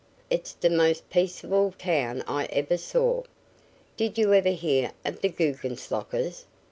It's 0.31 0.53
d'most 0.55 1.07
peaceable 1.11 1.75
town 1.77 2.23
I 2.25 2.45
ever 2.45 2.75
saw." 2.75 3.21
"Did 3.97 4.17
you 4.17 4.33
ever 4.33 4.49
hear 4.49 4.93
of 5.05 5.21
the 5.21 5.29
Guggenslockers?" 5.29 6.45